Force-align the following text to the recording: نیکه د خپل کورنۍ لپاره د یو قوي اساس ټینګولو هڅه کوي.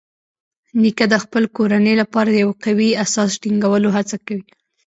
نیکه 0.81 1.05
د 1.13 1.15
خپل 1.23 1.43
کورنۍ 1.55 1.95
لپاره 2.01 2.29
د 2.31 2.37
یو 2.43 2.51
قوي 2.63 2.89
اساس 3.05 3.29
ټینګولو 3.41 3.89
هڅه 3.95 4.17
کوي. 4.27 4.45